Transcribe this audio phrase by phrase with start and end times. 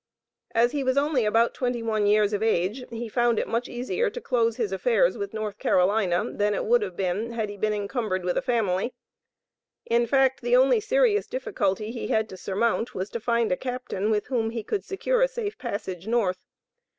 [0.55, 4.09] As he was only about twenty one years of age, he found it much easier
[4.09, 7.71] to close his affairs with North Carolina, than it would have been had he been
[7.71, 8.95] encumbered with a family.
[9.85, 14.09] In fact, the only serious difficulty he had to surmount was to find a captain
[14.09, 16.41] with whom he could secure a safe passage North.